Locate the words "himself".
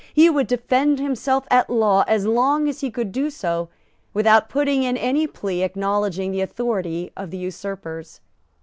0.97-1.45